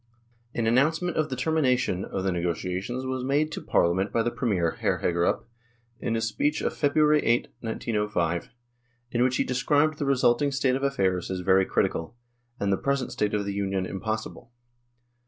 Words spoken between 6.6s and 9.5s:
on Feb. 8, 1905, in which he